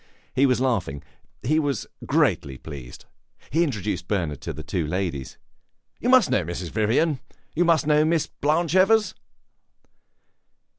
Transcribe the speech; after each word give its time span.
He 0.33 0.47
was 0.47 0.59
laughing; 0.59 1.03
he 1.43 1.59
was 1.59 1.85
greatly 2.07 2.57
pleased; 2.57 3.05
he 3.51 3.63
introduced 3.63 4.07
Bernard 4.07 4.41
to 4.41 4.51
the 4.51 4.63
two 4.63 4.87
ladies. 4.87 5.37
"You 5.99 6.09
must 6.09 6.31
know 6.31 6.43
Mrs. 6.43 6.71
Vivian; 6.71 7.19
you 7.53 7.65
must 7.65 7.85
know 7.85 8.03
Miss 8.03 8.25
Blanche 8.25 8.73
Evers." 8.73 9.13